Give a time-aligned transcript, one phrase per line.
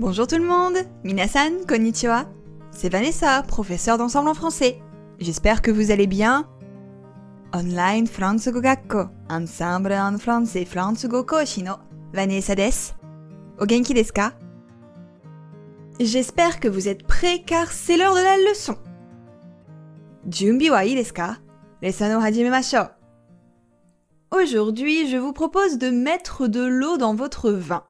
[0.00, 2.24] Bonjour tout le monde Minasan, konnichiwa
[2.70, 4.78] C'est Vanessa, professeure d'ensemble en français.
[5.18, 6.48] J'espère que vous allez bien.
[7.52, 11.74] Online Fransugo Gakko, ensemble en français Fransugo Koshi no
[12.14, 12.94] Vanessa desu.
[13.60, 14.32] O genki desu ka?
[16.00, 18.78] J'espère que vous êtes prêts car c'est l'heure de la leçon.
[20.26, 21.12] Junbi wa ii desu.
[24.30, 27.84] Aujourd'hui, je vous propose de mettre de l'eau dans votre vin.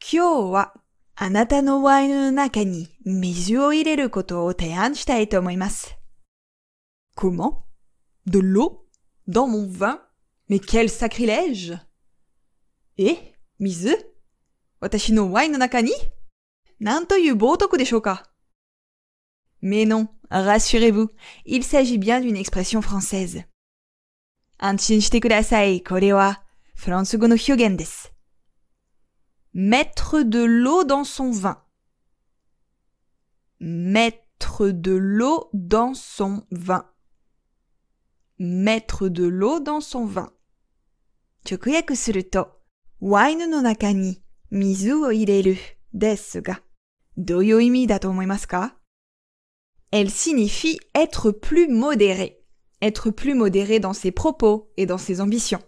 [0.00, 0.72] Kyo wa
[1.16, 5.90] anata no wainu no naka ni mizu o ireru koto o teian shitai to omoimasu.
[7.14, 7.66] Comment?
[8.26, 8.88] De l'eau?
[9.26, 10.00] Dans mon vin?
[10.48, 11.78] Mais quel sacrilège!
[12.98, 13.18] Eh
[13.58, 13.94] Mizu?
[14.80, 15.92] Watashi no wainu no naka ni?
[16.80, 18.22] Nan toyu botoku deshou ka
[19.62, 21.10] Mais non, rassurez-vous,
[21.44, 23.44] il s'agit bien d'une expression française.
[24.58, 26.36] Anshin shite kudasai, kore wa
[26.74, 28.08] fransugo no hyogen desu.
[29.53, 31.63] Mettre de l'eau dans son vin.
[33.59, 36.89] Mettre de l'eau dans son vin.
[38.37, 40.31] Mettre de l'eau dans son vin.
[41.45, 42.59] 直訳すると、
[42.99, 45.57] ワインの中に水を入れる
[45.93, 46.61] ですが、
[47.17, 48.75] どういう意味だと思いますか
[49.91, 52.41] Elle signifie être plus modéré.
[52.81, 55.61] Être plus modéré dans ses propos et dans ses ambitions.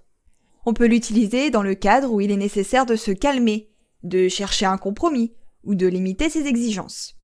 [0.65, 3.69] On peut l'utiliser dans le cadre où il est nécessaire de se calmer,
[4.03, 7.15] de chercher un compromis ou de limiter ses exigences.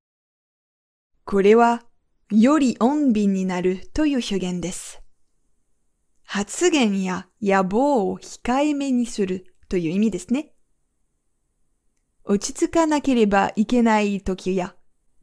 [1.26, 1.84] これは、
[2.32, 5.02] より穏便になるという表現です。
[6.24, 10.54] 発言や野望を控えめにするという意味ですね。
[12.26, 14.76] 落ち着かなければいけない時や、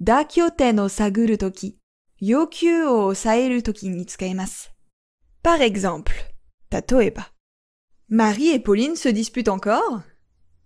[0.03, 1.79] 妥協点を探る時、
[2.21, 4.73] 要求を抑える時に使います。
[5.43, 6.13] Par exemple,
[6.71, 7.33] 例えば、
[8.11, 10.03] Marie et Pauline se disputent encore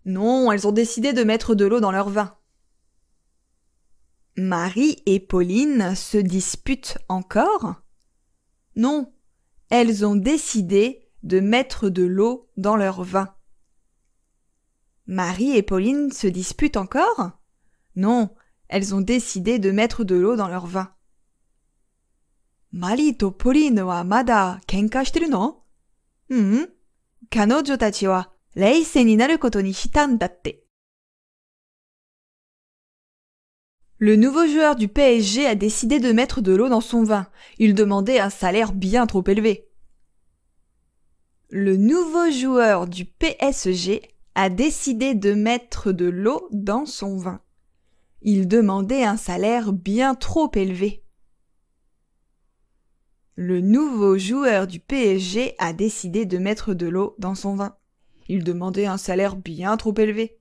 [0.09, 2.35] non, elles ont décidé de mettre de l'eau dans leur vin.
[4.37, 7.75] Marie et Pauline se disputent encore?
[8.75, 9.14] Non,
[9.70, 13.36] elles ont décidé de mettre de l'eau dans leur vin.
[15.05, 17.39] Marie et Pauline se disputent encore?
[17.95, 18.33] Non,
[18.67, 20.91] elles ont décidé de mettre de l'eau dans leur vin.
[22.71, 23.80] Marie Pauline
[28.55, 30.64] 冷静になることにしたんだって。
[33.98, 37.28] Le nouveau joueur du PSG a décidé de mettre de l'eau dans son vin.
[37.58, 39.68] Il demandait un salaire bien trop élevé.
[41.48, 44.02] Le nouveau joueur du PSG
[44.34, 47.40] a décidé de mettre de l'eau dans son vin.
[48.20, 51.05] Il demandait un salaire bien trop élevé.
[53.36, 57.77] Le nouveau joueur du PSG a décidé de mettre de l'eau dans son vin.
[58.31, 60.39] Il demandait un salaire bien trop élevé.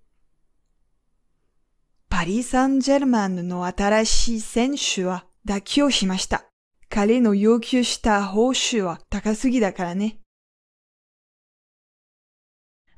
[2.10, 6.43] Paris Saint-Germain no atarashi senshu wa dakyo shimashita.
[6.91, 8.31] Kare no shita
[9.09, 10.10] takasugi ne.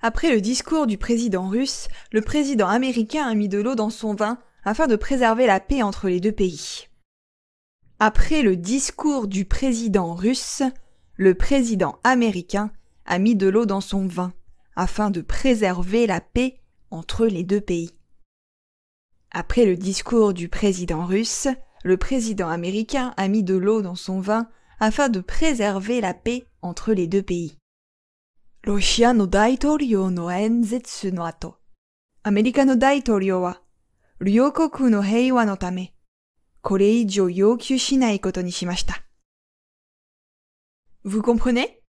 [0.02, 4.16] Après le discours du président russe, le président américain a mis de l'eau dans son
[4.16, 6.88] vin afin de préserver la paix entre les deux pays.
[8.00, 10.64] Après le discours du président russe,
[11.14, 12.72] le président américain
[13.04, 14.32] a mis de l'eau dans son vin
[14.80, 16.58] afin de préserver la paix
[16.90, 17.90] entre les deux pays.
[19.30, 21.48] Après le discours du président russe,
[21.84, 24.48] le président américain a mis de l'eau dans son vin
[24.78, 27.58] afin de préserver la paix entre les deux pays.
[41.04, 41.82] Vous comprenez?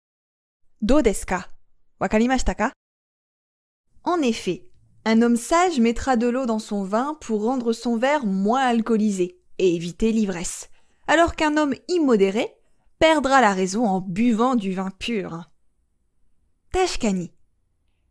[4.04, 4.68] En effet,
[5.06, 9.40] un homme sage mettra de l'eau dans son vin pour rendre son verre moins alcoolisé
[9.58, 10.70] et éviter l'ivresse,
[11.08, 12.56] alors qu'un homme immodéré
[13.00, 15.50] perdra la raison en buvant du vin pur.
[16.72, 17.32] Tashkani.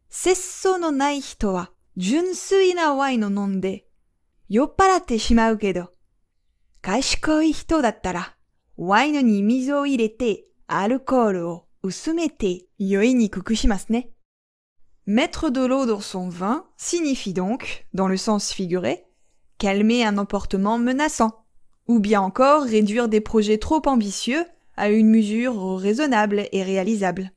[0.08, 3.84] Sesso no nai hito wa junsui na wain o nonde
[4.50, 5.84] yopparate shimau kedo
[6.82, 8.24] kaishikoi hito dattara
[8.76, 14.00] wain ni mizu o irete alcool o usumete yoi ni kukushimasu ne?
[15.06, 19.04] Mettre de l'eau dans son vin signifie donc, dans le sens figuré,
[19.58, 21.44] calmer un emportement menaçant,
[21.88, 24.44] ou bien encore réduire des projets trop ambitieux
[24.76, 27.32] à une mesure raisonnable et réalisable.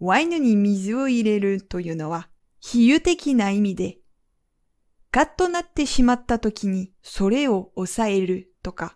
[0.00, 2.24] Wainu ni mizu ireru toyu no wa
[2.60, 4.02] hiyuteki na imi de
[5.10, 8.90] katto natte shimatta toki ni sore o osaeru toka.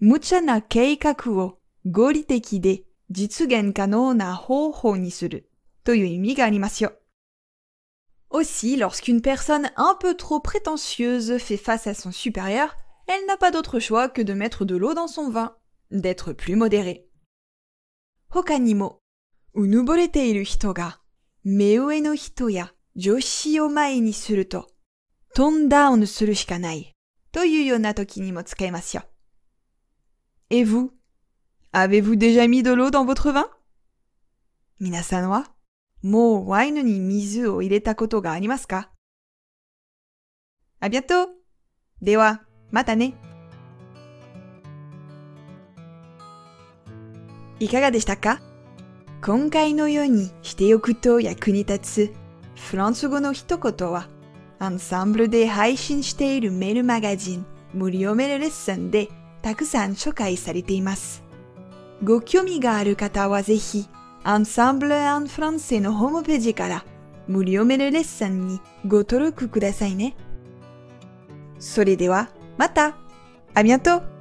[0.00, 5.40] Mucha na keikaku wo goriteki de jitsugen kano na hoho ni suru.
[5.89, 6.93] とか、無茶な計画を合理的で実現可能な方法にするという意味がありますよ。
[8.31, 12.75] Aussi, lorsqu'une personne un peu trop prétentieuse fait face à son supérieur,
[13.07, 15.55] elle n'a pas d'autre choix que de mettre de l'eau dans son vin,
[15.91, 17.07] d'être plus modérée.
[18.33, 18.99] Hokanimo,
[19.53, 20.99] unuborete iru hito ga,
[21.45, 24.67] meue no hito ya joshi o mae ni suru to,
[25.33, 26.91] ton down suru shika nai,
[27.31, 29.03] toyu yona toki ni mo tsukaimasu yo.
[30.49, 30.91] Et vous
[31.73, 33.49] Avez-vous déjà mis de l'eau dans votre vin
[36.02, 38.90] Minasan wa mou wainu ni mizu o ireta koto ga arimasu ka
[40.80, 41.28] À bientôt
[42.02, 43.14] Dewa, mata ne
[47.58, 48.40] いかがでしたか？
[49.22, 52.14] 今回のようにしておくと役に立つ
[52.54, 54.08] フランス語の一言は
[54.58, 59.08] アンサンブルで配信しているメールマガジン無料メールレッスンで
[59.42, 61.22] たくさん紹介されています。
[62.02, 63.86] ご興味がある方はぜひ
[64.24, 66.82] Ensemble en français no homepeji kara.
[67.28, 70.14] Muriomeru lesson ni go toroku kudasai ne.
[71.58, 72.96] それでは、また
[73.54, 74.19] ありがとう